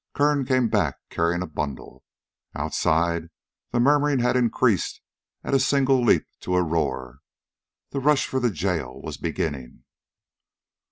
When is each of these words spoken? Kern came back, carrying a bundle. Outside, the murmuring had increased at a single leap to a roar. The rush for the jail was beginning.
Kern 0.15 0.45
came 0.45 0.67
back, 0.67 0.95
carrying 1.11 1.43
a 1.43 1.45
bundle. 1.45 2.03
Outside, 2.55 3.29
the 3.69 3.79
murmuring 3.79 4.17
had 4.17 4.35
increased 4.35 4.99
at 5.43 5.53
a 5.53 5.59
single 5.59 6.03
leap 6.03 6.25
to 6.39 6.55
a 6.55 6.63
roar. 6.63 7.19
The 7.91 7.99
rush 7.99 8.25
for 8.25 8.39
the 8.39 8.49
jail 8.49 8.99
was 8.99 9.17
beginning. 9.17 9.83